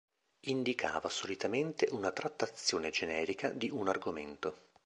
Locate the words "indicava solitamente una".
0.47-2.11